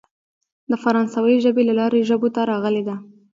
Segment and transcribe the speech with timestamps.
[0.69, 2.95] د فرانسوۍ ژبې له لارې ژبو ته راغلې ده.